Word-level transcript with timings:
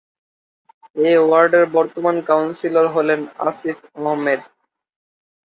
এ 1.03 1.11
ওয়ার্ডের 1.19 1.65
বর্তমান 1.75 2.15
কাউন্সিলর 2.29 2.85
হলেন 2.95 3.19
আসিফ 3.47 3.77
আহমেদ। 3.99 4.41